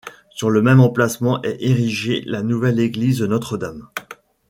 [0.31, 3.87] Sur le même emplacement est érigée la nouvelle église Notre-Dame.